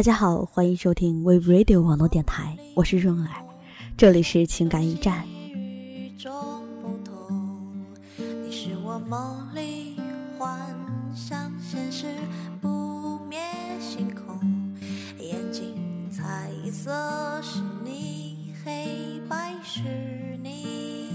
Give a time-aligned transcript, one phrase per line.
[0.00, 3.44] 大家好，欢迎收听 We Radio 网络电台，我是润儿，
[3.98, 5.28] 这里是情感驿站。
[5.28, 6.32] 与众
[6.80, 7.84] 不同，
[8.16, 10.00] 你是我梦里
[10.38, 10.58] 幻
[11.14, 12.06] 想现实
[12.62, 13.38] 不灭
[13.78, 14.40] 星空，
[15.18, 15.74] 眼睛
[16.10, 16.90] 彩色
[17.42, 19.82] 是你，黑白是
[20.42, 21.10] 你，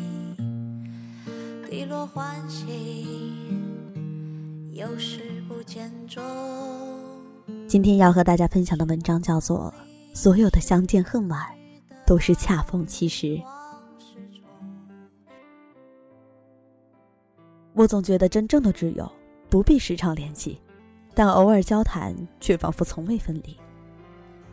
[1.67, 2.67] 滴落欢喜，
[4.73, 6.21] 有时不见踪。
[7.75, 9.69] 今天要和大家分享的文章叫做
[10.17, 11.45] 《所有的相见恨晚，
[12.07, 13.27] 都是恰逢其时》。
[17.73, 19.11] 我总觉得真正的挚友
[19.49, 20.57] 不必时常联系，
[21.13, 23.57] 但偶尔交谈却仿佛从未分离。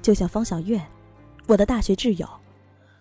[0.02, 0.84] 就像方小月，
[1.46, 2.28] 我的大学挚友。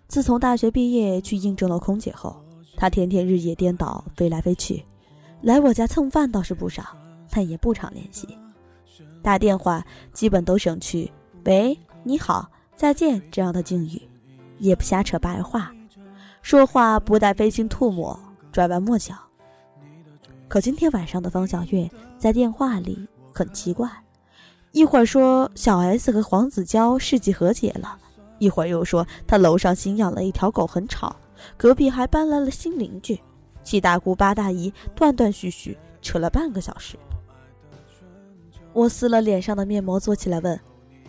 [0.07, 2.39] 自从大学毕业去应征了空姐后，
[2.77, 4.85] 她天天日夜颠倒，飞来飞去，
[5.41, 6.95] 来我家蹭饭倒是不少，
[7.31, 8.37] 但也不常联系。
[9.21, 11.11] 打电话基本都省去
[11.45, 14.01] “喂，你好，再见”这样的敬语，
[14.57, 15.71] 也不瞎扯白话，
[16.41, 18.19] 说话不带飞心吐沫、
[18.53, 19.15] 拐弯抹角。
[20.47, 23.89] 可今天晚上的方小月在电话里很奇怪，
[24.71, 27.97] 一会儿说小 S 和黄子佼世纪和解了，
[28.39, 31.15] 一会儿又说他楼上新养了一条狗很吵，
[31.55, 33.17] 隔壁还搬来了新邻居，
[33.63, 36.97] 七大姑八大姨断断续续扯了半个小时。
[38.73, 40.59] 我撕了脸上的面膜，坐起来问：“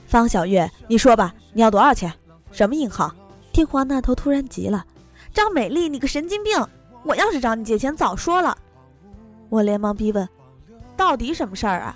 [0.07, 2.13] 方小月，你说吧，你要多少钱？
[2.51, 3.15] 什么银行？”
[3.53, 4.85] 电话那头突然急了
[5.33, 6.53] ：“张美丽，你个神经病！
[7.05, 8.57] 我要是找你借钱，早说了。”
[9.49, 10.29] 我连忙逼问
[10.97, 11.95] ：“到底什么事儿啊？”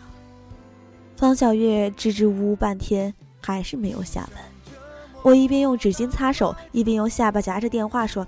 [1.17, 4.43] 方小月支支吾吾半天，还是没有下文。
[5.23, 8.25] 我一边用纸巾擦手，一边用下巴夹着电话说：“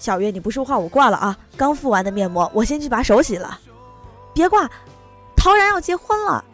[0.00, 1.38] 小月，你不说话，我挂了啊！
[1.56, 3.60] 刚敷完的面膜，我先去把手洗了。
[4.34, 4.68] 别挂。”
[5.46, 6.44] 陶然要结婚了，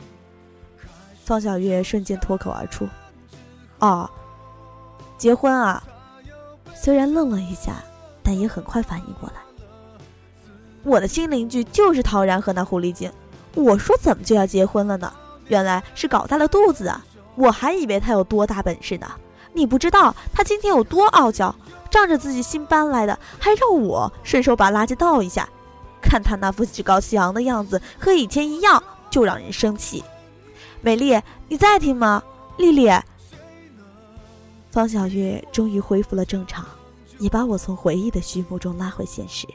[1.25, 2.87] 方小月瞬间脱口而出
[3.81, 4.11] ：“哦，
[5.17, 5.83] 结婚啊！”
[6.77, 7.77] 虽然愣了一下，
[8.23, 9.37] 但也很快反应过来。
[10.83, 13.11] 我的新邻居就是陶然和那狐狸精。
[13.55, 15.11] 我说怎么就要结婚了呢？
[15.49, 17.03] 原来是搞大了肚子啊！
[17.35, 19.11] 我还以为他有多大本事呢。
[19.55, 21.55] 你不知道他今天有多傲娇，
[21.91, 25.49] 仗着自己新搬来的，还让我顺手把垃圾倒一下。
[26.03, 30.03] 看他那副趾高气扬的样子，和以前一样，就让人生气。
[30.83, 31.19] 美丽，
[31.49, 32.23] 你在听吗？
[32.59, 32.91] 丽丽，
[34.71, 36.67] 方小月终于恢复了正常，
[37.19, 39.47] 也把我从回忆的序幕中拉回现实。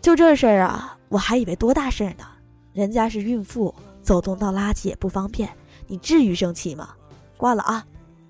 [0.00, 2.24] 就这事儿啊，我还以为多大事儿呢。
[2.72, 5.48] 人家是孕妇，走动倒垃圾也不方便，
[5.86, 6.90] 你至于生气吗？
[7.36, 7.84] 挂了啊，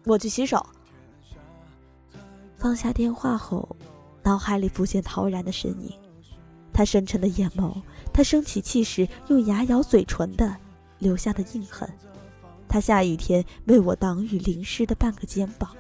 [0.05, 0.65] 我去洗手。
[2.59, 3.69] 放下电话后，
[4.23, 5.93] 脑海里浮现陶然的身影。
[6.81, 10.57] 他深沉的眼眸，他生起气时用牙咬嘴唇的
[10.99, 11.87] 留下的印痕，
[12.67, 15.77] 他下雨天为我挡雨淋湿的半个肩膀。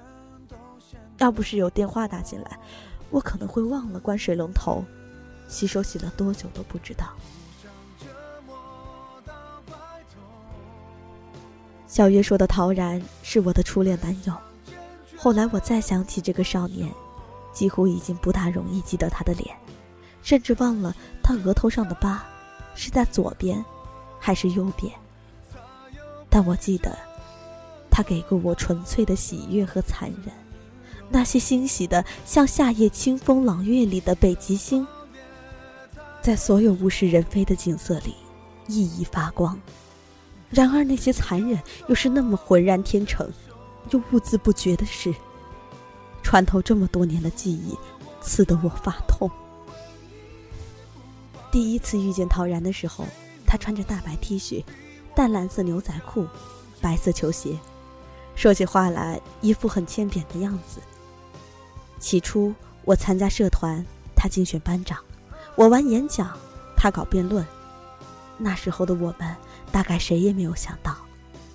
[1.17, 2.59] 要不是有电话打进来，
[3.09, 4.85] 我可能会忘了关水龙头，
[5.49, 7.07] 洗手洗了多久都不知道。
[11.87, 14.37] 小月说的陶然是我的初恋男友，
[15.17, 16.93] 后来我再想起这个少年，
[17.55, 19.57] 几乎已经不大容易记得他的脸。
[20.23, 22.25] 甚至忘了他额头上的疤
[22.75, 23.65] 是在左边
[24.19, 24.93] 还是右边，
[26.29, 26.97] 但我记得
[27.91, 30.33] 他给过我纯粹的喜悦和残忍，
[31.09, 34.87] 那些欣喜的像夏夜清风朗月里的北极星，
[36.23, 38.15] 在所有物是人非的景色里
[38.69, 39.57] 熠熠发光；
[40.51, 43.29] 然而那些残忍又是那么浑然天成，
[43.91, 45.13] 又不自不觉的事，
[46.23, 47.77] 穿透这么多年的记忆，
[48.21, 49.31] 刺得我发痛。
[51.51, 53.05] 第一次遇见陶然的时候，
[53.45, 54.65] 他穿着大白 T 恤、
[55.17, 56.27] 淡蓝色牛仔裤、
[56.81, 57.59] 白色球鞋，
[58.37, 60.81] 说起话来一副很欠扁的样子。
[61.99, 63.85] 起初我参加社团，
[64.15, 64.99] 他竞选班长；
[65.57, 66.39] 我玩演讲，
[66.77, 67.45] 他搞辩论。
[68.39, 69.37] 那时候的我们，
[69.73, 70.97] 大概谁也没有想到，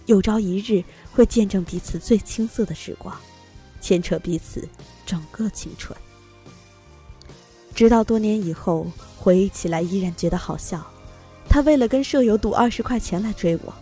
[0.08, 0.84] 有朝一日
[1.14, 3.18] 会见证彼此最青涩的时光，
[3.80, 4.68] 牵扯彼此
[5.06, 5.98] 整个青春。
[7.74, 8.86] 直到多年以后。
[9.26, 10.86] 回忆起来依然觉得好笑，
[11.50, 13.74] 他为了跟舍友赌二十块钱来追我，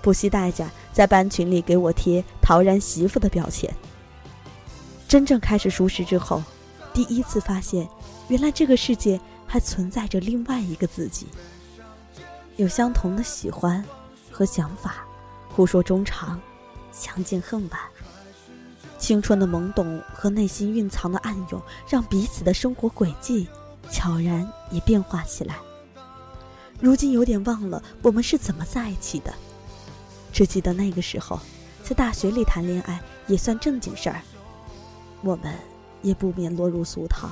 [0.00, 3.70] 不惜代价在班群里给我贴“陶然媳妇”的标签。
[5.06, 6.42] 真正开始熟识之后，
[6.94, 7.86] 第一次发现，
[8.28, 11.26] 原来这个世界还存在着另外一个自己，
[12.56, 13.84] 有相同的喜欢
[14.30, 15.06] 和想法，
[15.50, 16.40] 互说衷肠，
[16.90, 17.80] 相见恨晚。
[18.96, 23.46] 青春的懵懂和内心蕴藏的暗涌，让彼此的生活轨迹。
[23.88, 25.56] 悄然也变化起来。
[26.80, 29.32] 如今有点忘了我们是怎么在一起的，
[30.32, 31.40] 只记得那个时候，
[31.82, 34.20] 在大学里谈恋爱也算正经事儿。
[35.22, 35.54] 我们
[36.02, 37.30] 也不免落入俗套，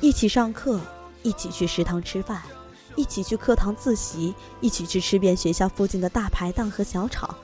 [0.00, 0.80] 一起上课，
[1.22, 2.40] 一起去食堂吃饭，
[2.94, 7.34] 一起去课堂自习，一起去吃遍学校附近的大排档和小炒，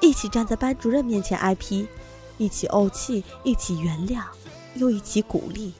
[0.00, 1.86] 一起站在班主任面前挨批，
[2.38, 4.22] 一起怄气，一起原谅，
[4.74, 5.74] 又一起鼓励。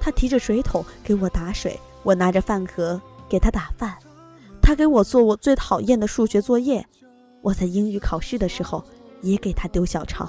[0.00, 3.94] 他提着水桶给我打水，我拿着饭盒给他打饭。
[4.62, 6.84] 他给我做我最讨厌的数学作业，
[7.42, 8.82] 我在英语考试的时候
[9.20, 10.28] 也给他丢小抄。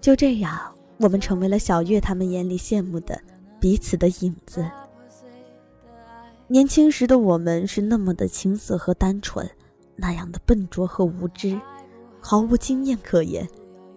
[0.00, 0.58] 就这样，
[0.98, 3.20] 我们成为了小月他们眼里羡慕的
[3.60, 4.64] 彼此的影子。
[6.46, 9.48] 年轻时的我们是那么的青涩和单纯，
[9.96, 11.60] 那样的笨拙和无知，
[12.20, 13.48] 毫无经验可言，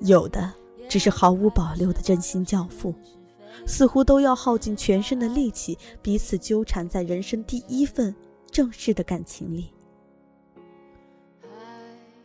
[0.01, 0.51] 有的
[0.89, 2.93] 只是毫无保留的真心交付。
[3.65, 8.13] 似乎都要耗尽全身的力气，彼此纠缠在人生第一份
[8.51, 9.69] 正式的感情里。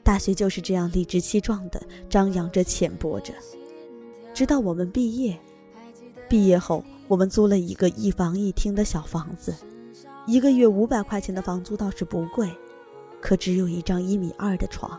[0.02, 3.32] 大学就是这样理直气壮的张扬着、浅薄着，
[4.32, 5.38] 直到我们毕业。
[6.28, 9.54] 毕业后，我们租了一个一房一厅的小房子，
[10.26, 12.50] 一个月五百块钱的房租倒是不贵，
[13.20, 14.98] 可只有一张一米二的床，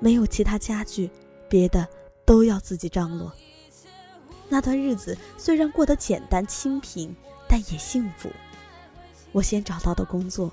[0.00, 1.10] 没有其他家具，
[1.48, 1.86] 别的
[2.24, 3.32] 都要自己张罗。
[4.52, 7.16] 那段日子虽然过得简单清贫，
[7.48, 8.30] 但也幸福。
[9.32, 10.52] 我先找到的工作，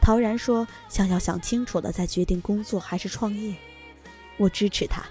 [0.00, 3.54] 陶然说想要想清楚了再决定工作还是创业。
[4.38, 5.04] 我支持他，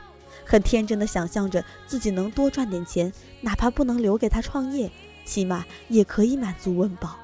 [0.43, 4.91] 很天真的想象着自己能多赚点钱，哪怕不能留给他创业，
[5.23, 7.19] 起码也可以满足温饱。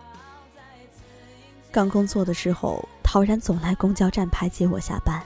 [1.71, 5.19] 刚工作的时候，陶然总来公交站牌接我下班。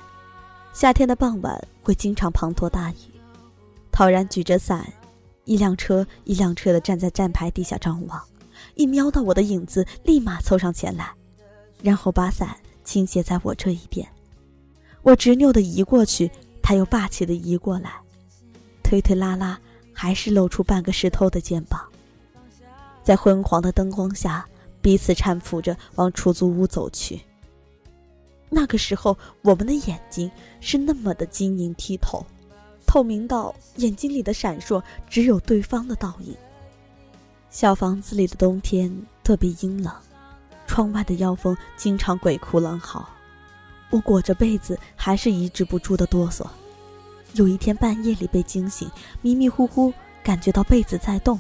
[0.72, 3.20] 夏天的傍晚会经常滂沱大雨，
[3.92, 4.94] 陶然举着伞。
[5.48, 8.22] 一辆车一辆车的站在站牌底下张望，
[8.76, 11.10] 一瞄到我的影子，立马凑上前来，
[11.82, 14.06] 然后把伞倾斜在我这一边。
[15.04, 16.30] 我执拗的移过去，
[16.62, 17.94] 他又霸气的移过来，
[18.84, 19.58] 推推拉拉，
[19.94, 21.82] 还是露出半个湿透的肩膀。
[23.02, 24.46] 在昏黄的灯光下，
[24.82, 27.22] 彼此搀扶着往出租屋走去。
[28.50, 30.30] 那个时候，我们的眼睛
[30.60, 32.26] 是那么的晶莹剔透。
[32.88, 36.36] 透明到眼睛里的闪烁只有对方的倒影。
[37.50, 38.92] 小房子里的冬天
[39.24, 39.94] 特别阴冷，
[40.66, 43.08] 窗外的妖风经常鬼哭狼嚎，
[43.90, 46.48] 我裹着被子还是抑制不住的哆嗦。
[47.34, 48.90] 有一天半夜里被惊醒，
[49.22, 49.94] 迷迷糊糊
[50.24, 51.40] 感觉到被子在动，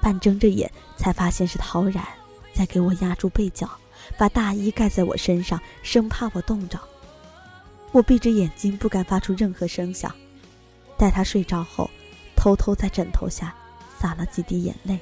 [0.00, 2.04] 半睁着眼才发现是陶然
[2.52, 3.68] 在给我压住被角，
[4.16, 6.80] 把大衣盖在我身上，生怕我冻着。
[7.92, 10.14] 我闭着眼睛不敢发出任何声响。
[11.00, 11.90] 待他睡着后，
[12.36, 13.54] 偷偷在枕头下
[13.98, 14.98] 洒了几滴眼泪。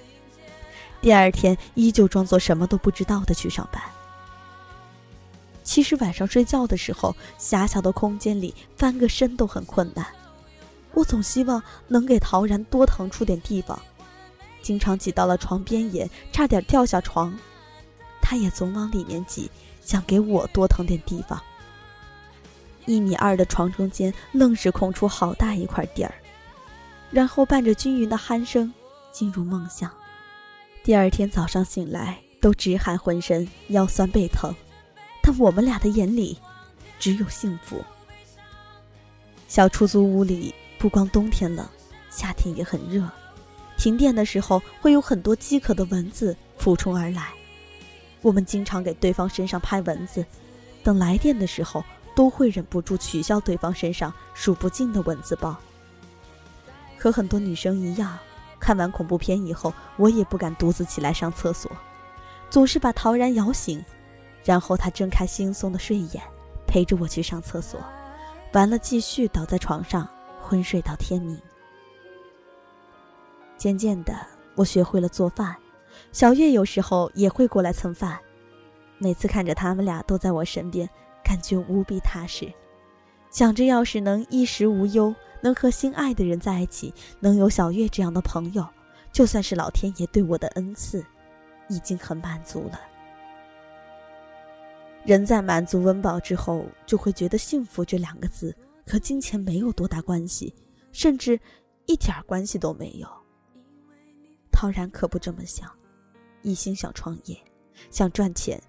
[1.00, 3.82] 第二天依旧装作什么都不知道的去上班。
[5.64, 10.06] 其实晚上睡觉的时候，狭小的空间里翻个身都很困难。
[10.94, 13.76] 我总希望能给陶然多腾出点地方，
[14.62, 17.36] 经常挤到了床边沿，差点掉下床。
[18.22, 19.50] 他也总往里面挤，
[19.82, 21.42] 想给我多腾点地方。
[22.88, 26.14] 一米二的床中间，愣是空出好大一块地儿，
[27.10, 28.72] 然后伴着均匀的鼾声
[29.12, 29.90] 进入梦乡。
[30.82, 34.54] 第二天早上醒来，都直喊浑身腰酸背疼，
[35.20, 36.38] 但我们俩的眼里
[36.98, 37.84] 只有幸福。
[39.48, 41.68] 小出租屋里，不光冬天冷，
[42.08, 43.06] 夏天也很热。
[43.76, 47.34] 停电的时候，会有很多饥渴的蚊子俯冲而来，
[48.22, 50.24] 我们经常给对方身上拍蚊子，
[50.82, 51.84] 等来电的时候。
[52.18, 55.56] 都会忍不住取笑对方身上数不尽的蚊子包。
[56.98, 58.18] 和很多女生一样，
[58.58, 61.70] 看完恐怖片以后，我也不敢独自起来上厕所，
[62.50, 63.84] 总是把陶然摇醒，
[64.42, 66.20] 然后他睁开惺忪的睡眼，
[66.66, 67.78] 陪着我去上厕所，
[68.52, 70.08] 完了继续倒在床上
[70.42, 71.40] 昏睡到天明。
[73.56, 74.12] 渐渐的，
[74.56, 75.54] 我学会了做饭，
[76.10, 78.18] 小月有时候也会过来蹭饭，
[78.98, 80.90] 每次看着他们俩都在我身边。
[81.22, 82.52] 感觉无比踏实，
[83.30, 88.66] 想着要是能衣食无忧，能和心爱的人在一起，能有小月这样的朋友，
[89.12, 91.04] 就算是老天爷对我的恩赐，
[91.68, 92.80] 已经很满足了。
[95.04, 98.54] 人在满足温饱之后，就会觉得幸福这两个字
[98.86, 100.54] 和金钱没有多大关系，
[100.92, 101.38] 甚至
[101.86, 103.08] 一点关系都没有。
[104.50, 105.70] 陶然可不这么想，
[106.42, 107.38] 一心想创业，
[107.90, 108.60] 想赚钱。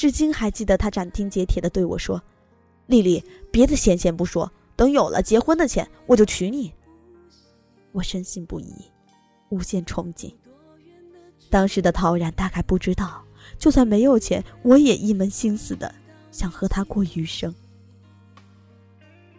[0.00, 2.22] 至今还记得他斩钉截铁地对我说
[2.88, 6.72] ：“丽丽，别的闲钱不说，等有了结婚的钱，我就娶你。”
[7.92, 8.72] 我深信不疑，
[9.50, 10.32] 无限憧憬。
[11.50, 13.22] 当时的陶然大概不知道，
[13.58, 15.94] 就算没有钱，我也一门心思的
[16.30, 17.54] 想和他过余生。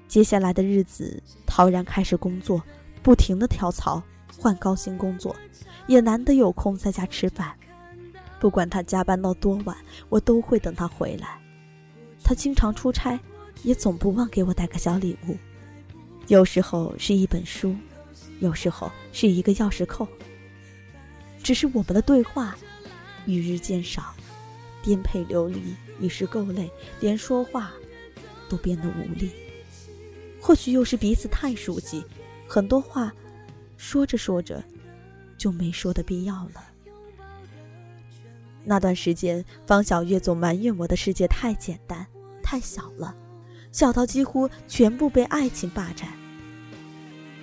[0.08, 2.62] 接下来的日子，陶然开始工作，
[3.02, 4.04] 不停的跳槽
[4.38, 5.36] 换高薪工作，
[5.88, 7.58] 也难得有空在家吃饭。
[8.42, 9.78] 不管他加班到多晚，
[10.10, 11.40] 我都会等他回来。
[12.24, 13.20] 他经常出差，
[13.62, 15.38] 也总不忘给我带个小礼物，
[16.26, 17.76] 有时候是一本书，
[18.40, 20.08] 有时候是一个钥匙扣。
[21.44, 22.58] 只是我们的对话，
[23.28, 24.16] 与日渐少，
[24.82, 26.68] 颠沛流离已是够累，
[27.00, 27.72] 连说话
[28.50, 29.30] 都变得无力。
[30.42, 32.04] 或许又是彼此太熟悉，
[32.48, 33.14] 很多话
[33.78, 34.64] 说着说着
[35.38, 36.71] 就没说的必要了。
[38.64, 42.06] 那段时间，方小月总埋怨我的世界太简单、
[42.44, 43.16] 太小了，
[43.72, 46.08] 小到几乎全部被爱情霸占。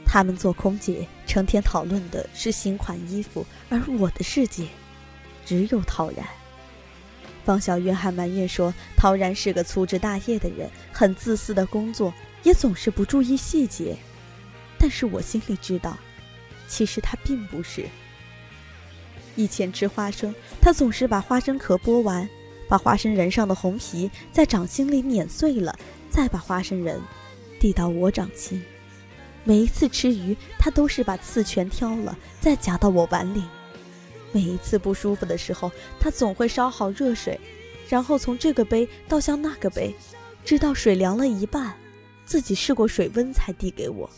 [0.07, 4.67] 他们做空姐，成天讨论的是新款衣服，而我的世界
[5.45, 6.25] 只有陶然。
[7.45, 13.97] 方小月还埋怨说，陶然是个粗枝大叶的人，很自私的工作，也总是不注意细节。
[14.79, 15.99] 但是我心里知道，
[16.69, 17.87] 其实他并不是。
[19.39, 22.29] 以前吃花生，他总是把花生壳剥完，
[22.67, 25.79] 把花生仁上的红皮在掌心里碾碎了，
[26.11, 27.01] 再把花生仁
[27.61, 28.61] 递到我掌心。
[29.45, 33.45] 每一次吃鱼，他都是把刺全挑了，再夹到我碗里。
[34.33, 37.39] 每一次不舒服的时候，他总会烧好热水，
[37.89, 39.95] 然后从这个杯倒向那个杯，
[40.45, 41.77] 直到水凉了一半，
[42.27, 44.11] 自己试过水温才递给我。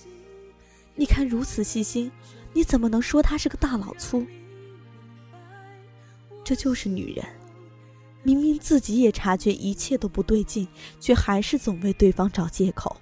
[0.94, 2.10] 你看如此细心，
[2.54, 4.26] 你怎么能说他是个大老粗？
[6.50, 7.24] 这就是女人，
[8.24, 10.66] 明明自己也察觉一切都不对劲，
[10.98, 12.96] 却还是总为对方找借口。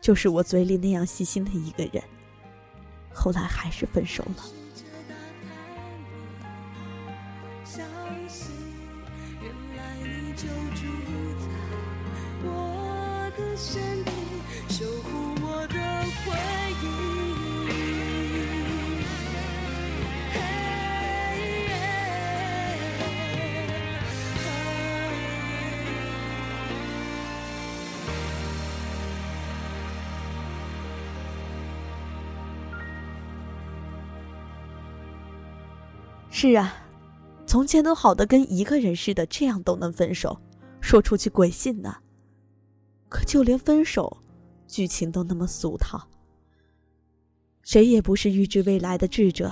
[0.00, 2.02] 就是我嘴里那样细心的一个人，
[3.14, 4.44] 后来还是分手了。
[36.30, 36.74] 是啊，
[37.46, 40.38] 从前都好的跟一个人似的，这样都能分手，
[40.80, 41.96] 说出去鬼信呢。
[43.08, 44.18] 可就连分手，
[44.66, 46.06] 剧情都那么俗套。
[47.62, 49.50] 谁也不是预知未来的智者，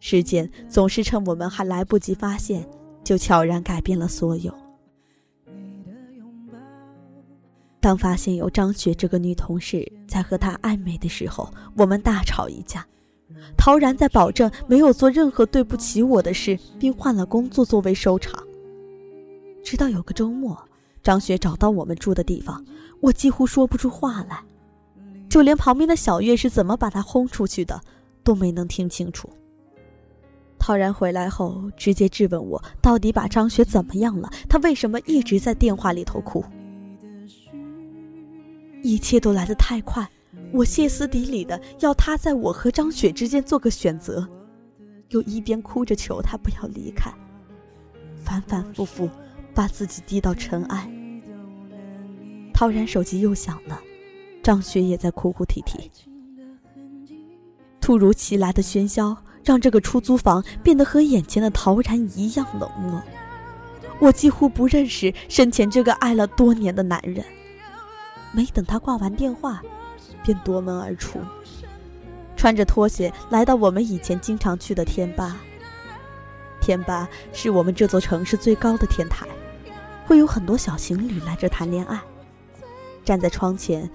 [0.00, 2.68] 时间总是趁我们还来不及发现，
[3.04, 4.52] 就悄然改变了所有。
[7.80, 12.84] 当发现有张雪这个女同事在和他暧昧的时候，我们大吵一架。
[13.56, 18.42] 陶然在保证没有做任何对不起我的事，并换了工作作为收场。
[19.62, 20.58] 直到有个周末，
[21.02, 22.64] 张雪找到我们住的地方，
[23.00, 24.42] 我几乎说不出话来，
[25.28, 27.80] 就连旁边的小月是怎么把她轰出去的，
[28.24, 29.28] 都没能听清楚。
[30.58, 36.44] 陶然回来后，直接质问我到底把张雪怎么样了，她为什么一直在电话里头哭？
[38.82, 40.08] 一切都来得太快。
[40.52, 44.26] 我歇斯底里的要他在我和张雪之间做个选择，
[45.08, 47.12] 又一边哭着求他不要离开，
[48.22, 49.08] 反反复复
[49.54, 50.90] 把自己低到尘埃。
[52.52, 53.80] 陶然手机又响了，
[54.42, 55.90] 张雪也在哭哭啼啼。
[57.80, 63.02] 突如其来的喧嚣让这个出租房变得和眼前的陶然一样冷漠，
[63.98, 67.24] 我几乎不认识身前这个爱了多年的男人。
[68.32, 69.62] 没等他挂完电话。
[70.28, 71.18] 便夺门而出，
[72.36, 75.40] 穿着拖鞋来到我们以前经常去的天吧。
[76.60, 79.26] 天吧是我们这座城市最高的天台，
[80.04, 81.98] 会有很多小情侣来这谈恋爱。
[83.06, 83.90] 站在窗前，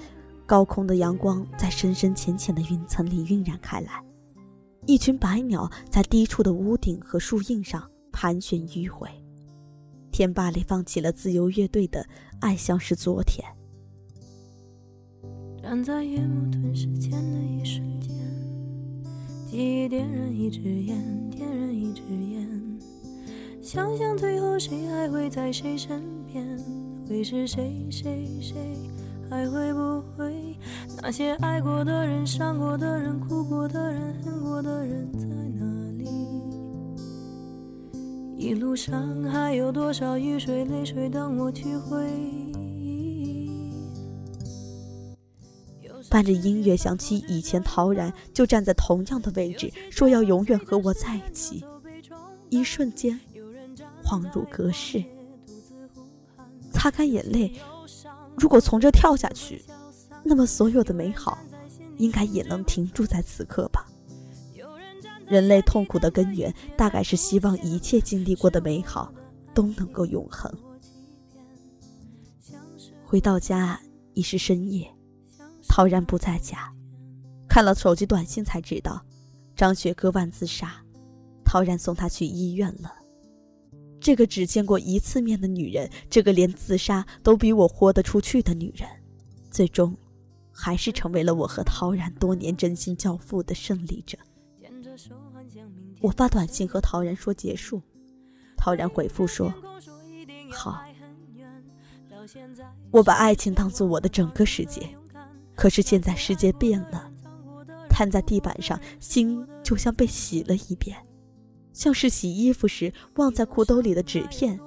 [0.48, 4.04] 高空的阳光在深深浅浅的云层里晕染开来，
[4.88, 9.08] 一群白鸟在低处的屋顶和树荫上盘旋迂回。
[10.12, 12.02] 天坝里放起了自由乐队的
[12.40, 13.48] 《爱像是昨天》。
[15.64, 18.14] 站在夜幕吞噬前的一瞬间，
[19.50, 22.02] 记忆点燃一支烟，点燃一支
[22.34, 22.50] 烟。
[23.62, 26.60] 想想最后谁还会在谁身边？
[27.08, 28.58] 会是谁谁谁？
[29.30, 30.58] 还会不会
[31.02, 35.66] 那些爱过的人、伤过的人、哭过的人、恨过的人在哪
[35.98, 36.10] 里？
[38.38, 42.43] 一路上还有多少雨水、泪水等我去回忆
[46.14, 51.66] 伴着音乐响起，以前陶然就站在同样的位置，说要永远和我在一起。
[52.52, 53.20] 一瞬间，
[54.06, 55.04] 恍如隔世。
[56.72, 57.52] 擦干眼泪，
[58.38, 59.66] 如果从这跳下去，
[60.24, 61.36] 那么所有的美好，
[61.98, 63.88] 应该也能停驻在此刻吧。
[65.26, 69.12] 人类痛苦的根源，大概是希望一切经历过的美好
[69.52, 70.54] 都能够永恒。
[73.04, 73.82] 回到家
[74.14, 74.88] 已是深夜，
[75.68, 76.72] 陶然不在家，
[77.48, 79.04] 看了手机短信才知道，
[79.56, 80.84] 张雪割腕自杀，
[81.44, 82.94] 陶然送她去医院了。
[84.00, 88.88] 这个只见过一次面的女人，这个连自杀都比我豁得出去的女人，
[89.50, 89.96] 最终，
[90.52, 94.18] 还是成为了我和陶然多年真心交付的胜利者。
[96.02, 97.82] 我发短信和陶然说结束，
[98.58, 99.54] 陶然回复说
[100.52, 100.84] ：“好。”
[102.92, 104.96] 我把爱情当做我的整个世界，
[105.56, 107.12] 可是现在世界变了，
[107.90, 110.98] 瘫在地板上，心就像被洗了一遍，
[111.72, 114.60] 像是洗衣服时忘在裤兜里的纸片，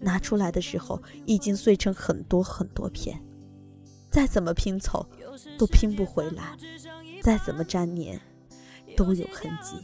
[0.00, 3.22] 拿出来的时候已经碎成很多很多片，
[4.10, 5.08] 再怎么拼凑
[5.56, 6.56] 都拼不回来，
[7.22, 8.20] 再怎么粘黏
[8.96, 9.76] 都有痕迹。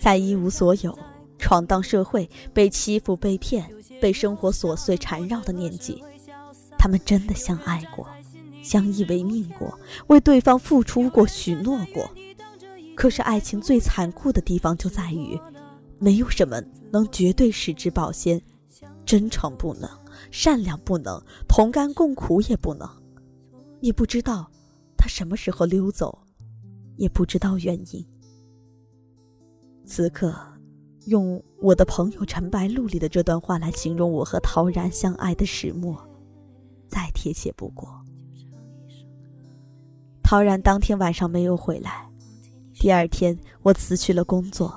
[0.00, 0.96] 在一无所有，
[1.38, 3.68] 闯荡社会，被欺负，被骗，
[4.00, 6.02] 被生活琐碎缠绕的年纪，
[6.84, 8.06] 他们真的相爱过，
[8.62, 12.10] 相依为命过，为对方付出过，许诺过。
[12.94, 15.40] 可是爱情最残酷的地方就在于，
[15.98, 16.62] 没有什么
[16.92, 18.38] 能绝对使之保鲜，
[19.06, 19.88] 真诚不能，
[20.30, 22.86] 善良不能，同甘共苦也不能。
[23.80, 24.50] 你不知道
[24.94, 26.18] 他什么时候溜走，
[26.96, 28.06] 也不知道原因。
[29.86, 30.36] 此刻，
[31.06, 35.98] 用我的朋友陈白露里的这段话来形容我和陶然相爱的始末，
[36.94, 37.88] 再贴切不过。
[40.22, 42.08] 陶然当天晚上没有回来，
[42.72, 44.72] 第二天我辞去了工作，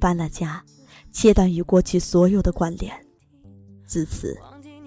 [0.00, 0.64] 搬了家，
[1.12, 2.92] 切断与过去所有的关联。
[3.86, 4.36] 自此，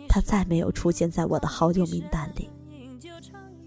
[0.09, 2.49] 他再没有出现在我的好友名单里，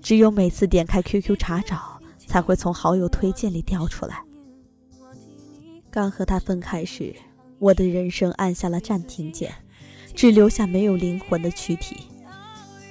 [0.03, 4.23] 只有每次点开 QQ 查找，才会从好友推荐里调出来。
[5.91, 7.17] 刚和他分开时，
[7.59, 9.55] 我的人生按下了暂停键，
[10.15, 11.97] 只留下没有灵魂的躯体。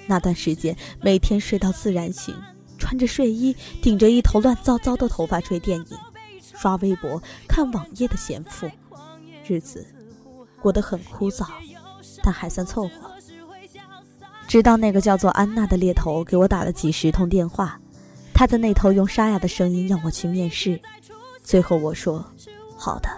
[0.08, 2.36] 那段时间，每天睡到自然醒，
[2.78, 5.98] 穿着睡衣，顶着一头乱糟糟的头发追电影、
[6.42, 8.70] 刷微博、看网页的闲赋，
[9.48, 9.86] 日子
[10.62, 11.48] 过得很枯燥，
[12.24, 12.92] 但还算凑合。
[14.48, 17.80] 直到那个叫做安娜的猎头给我打了几十通电话，
[18.34, 20.80] 他在那头用沙哑的声音要我去面试，
[21.44, 22.24] 最后我说。
[22.78, 23.10] 好的，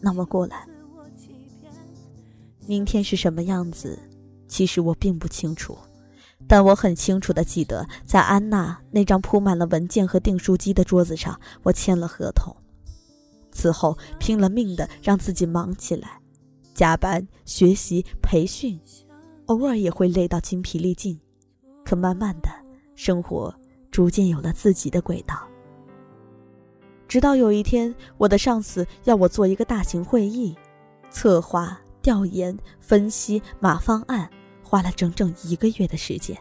[0.00, 0.64] 那么过来。
[2.66, 3.98] 明天是什么样子？
[4.46, 5.76] 其实我并不清楚，
[6.50, 12.56] 但我很清楚的记得，在安娜那张铺满了文件和订书机的桌子上，我签了合同。
[13.52, 16.20] 此后拼了命的让自己忙起来，
[16.74, 18.80] 加班、学习、培训，
[19.46, 21.20] 偶尔也会累到精疲力尽。
[21.84, 22.48] 可慢慢的，
[22.96, 23.54] 生活
[23.92, 25.46] 逐渐有了自己的轨道。
[27.06, 30.56] 直到有一天，我的上司要我做一个大型会议，
[31.10, 34.28] 策划、调研、分析、码方案，
[34.70, 36.38] 花了整整一个月的时间。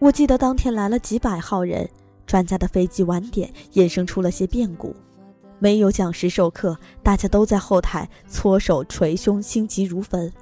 [0.00, 1.88] 我记得当天来了几百号人，
[2.26, 4.92] 专家的飞机晚点衍生出了些变故，
[5.60, 10.32] 没有讲师授课，大家都在后台搓手捶胸，心急如焚。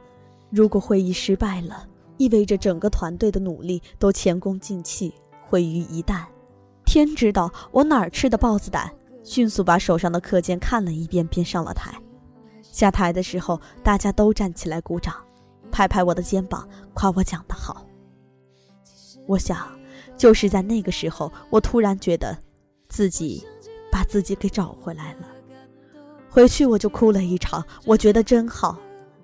[0.49, 5.13] 如果会议失败了，意味着整个团队的努力都前功尽弃，
[5.47, 6.25] 毁于一旦。
[6.87, 8.91] 天知道我哪儿吃的豹子胆！
[9.23, 11.95] 迅速把手上的课件看了一遍，便上了台。
[12.63, 15.15] 下台的时候，大家都站起来鼓掌，
[15.77, 17.87] 拍拍我的肩膀，夸我讲得好。
[19.27, 19.69] 我想，
[20.17, 22.35] 就是在那个时候，我突然觉得，
[22.89, 23.47] 自己
[23.93, 25.29] 把自己给找回来了。
[26.31, 28.79] 回去我就哭了一场，我觉得真好。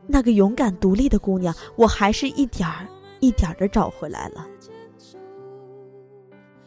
[0.07, 2.87] 那个勇敢独立的姑娘，我还是一点儿
[3.21, 4.47] 一点儿的找回来了。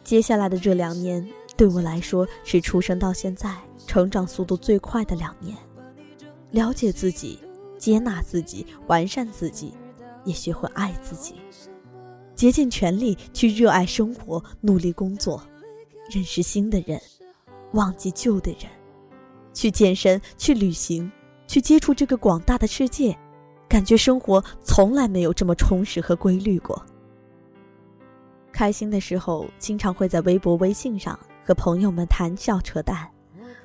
[0.02, 1.24] 接下来的这两年。
[1.56, 3.54] 对我来说，是出生到现在
[3.86, 5.56] 成长速度最快的两年。
[6.50, 7.38] 了解自己，
[7.86, 9.72] 接纳自己，完善自己，
[10.24, 11.36] 也学会爱自己，
[12.34, 15.40] 竭尽全力去热爱生活，努力工作，
[16.10, 17.00] 认识新的人，
[17.74, 18.68] 忘记旧的人，
[19.52, 21.08] 去健身，去旅行，
[21.46, 23.16] 去接触这个广大的世界，
[23.68, 26.84] 感觉生活从来没有这么充实和规律过。
[28.50, 31.16] 开心的时候，经常会在微博、微信上。
[31.44, 33.08] 和朋友们谈笑扯淡，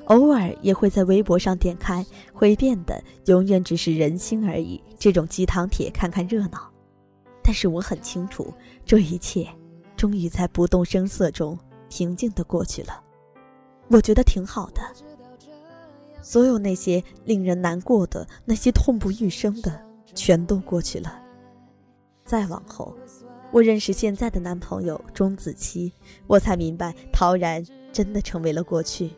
[0.05, 4.81] 偶尔也会在微博上点开，会变的永远只是人心而已。
[4.99, 6.69] 这种鸡汤帖看看热闹，
[7.41, 8.53] 但是我很清楚，
[8.85, 9.47] 这一切
[9.95, 11.57] 终于在不动声色中
[11.89, 13.01] 平静的过去了。
[13.87, 14.81] 我觉得挺好的。
[16.21, 19.81] 所有那些令人难过的、那些痛不欲生的，
[20.13, 21.19] 全都过去了。
[22.23, 22.95] 再往后，
[23.51, 25.91] 我认识现在的男朋友钟子期，
[26.27, 29.09] 我才明白陶然真的成为了过去。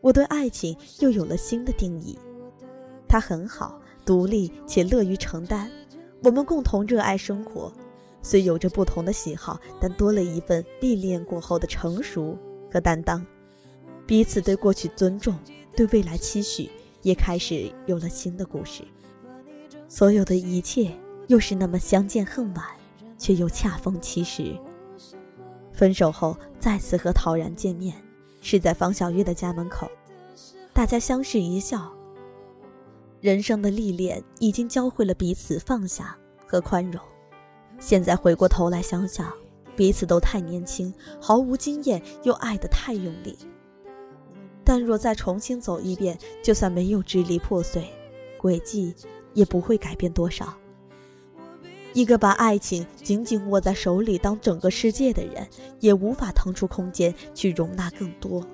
[0.00, 2.18] 我对爱情又有了新的定义。
[3.08, 5.70] 他很好，独立且乐于承担。
[6.22, 7.72] 我们共同热爱生活，
[8.22, 12.38] 虽有着不同的喜好，但多了一份历练过后的成熟
[12.72, 13.26] 和担当。
[14.06, 15.38] 彼此对过去尊重，
[15.76, 16.70] 对未来期许，
[17.02, 18.82] 也开始有了新的故事。
[19.88, 20.90] 所有的一切，
[21.28, 22.64] 又是那么相见恨晚，
[23.18, 24.56] 却又恰逢其时。
[25.72, 27.94] 分手后再次和陶然见面。
[28.40, 29.90] 是在方小月的家门口，
[30.72, 31.92] 大家相视一笑。
[33.20, 37.02] 人生的历练已经教会了彼此放下和宽容。
[37.78, 39.32] 现在回过头来想想，
[39.76, 43.36] 彼此都太年轻，毫无经验，又爱得太用力。
[44.64, 47.84] 但若再重新走一遍，就算没有支离破碎，
[48.38, 48.94] 轨迹
[49.34, 50.54] 也不会改变多少。
[51.92, 55.46] 一个把爱情紧紧握在手里当整个世界的人，
[55.80, 58.46] 也无法腾出空间去容纳更多。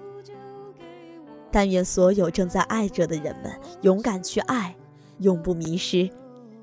[1.51, 4.75] 但愿所有正在爱着的人们勇敢去爱，
[5.19, 6.09] 永不迷失。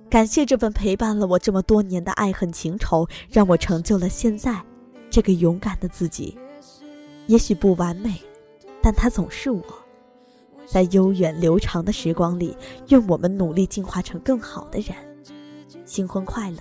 [0.10, 4.62] 感谢这份陪伴了我这么多年的爱恨情仇，让我成就了现在
[5.10, 6.38] 这个勇敢的自己。
[7.28, 8.22] 也许不完美，
[8.82, 9.64] 但它总是我。
[10.66, 12.56] 在悠远流长的时光里，
[12.90, 14.96] 愿我们努力进化成更好的人。
[15.86, 16.58] 新婚快乐。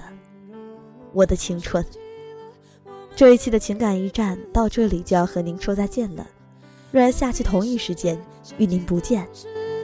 [1.13, 1.85] 我的青春。
[3.15, 6.27] 这一期的情感驿站到这里就要和您说再见了。
[6.91, 8.19] 若然下期同一时间
[8.59, 9.27] 与您不见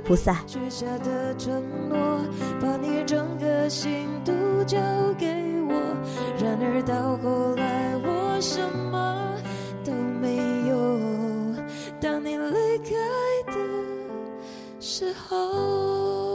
[0.04, 0.36] 不散。
[0.46, 2.20] 许下的承诺
[2.60, 4.32] 把你整个心都
[4.64, 4.78] 交
[5.18, 5.26] 给
[5.62, 5.74] 我
[6.38, 9.36] 然而到后来我什么
[9.84, 10.36] 都没
[10.68, 10.98] 有。
[12.00, 12.94] 当你离开
[13.46, 13.52] 的
[14.80, 16.27] 时候